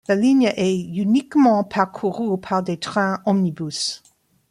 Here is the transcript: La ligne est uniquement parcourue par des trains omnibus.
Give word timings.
La 0.07 0.15
ligne 0.15 0.51
est 0.57 0.75
uniquement 0.79 1.63
parcourue 1.63 2.35
par 2.39 2.63
des 2.63 2.77
trains 2.79 3.21
omnibus. 3.27 4.01